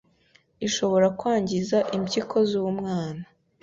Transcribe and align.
ishobora 0.67 1.07
kwangiza 1.19 1.77
impyiko 1.97 2.35
z’umwana 2.49 3.23